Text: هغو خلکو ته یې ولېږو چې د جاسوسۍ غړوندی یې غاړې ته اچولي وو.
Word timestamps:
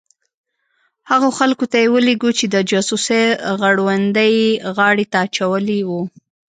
هغو 1.09 1.29
خلکو 1.39 1.65
ته 1.71 1.77
یې 1.81 1.87
ولېږو 1.93 2.29
چې 2.37 2.45
د 2.53 2.55
جاسوسۍ 2.69 3.23
غړوندی 3.59 4.31
یې 4.41 4.47
غاړې 4.77 5.05
ته 5.11 5.17
اچولي 5.25 5.79
وو. 5.87 6.01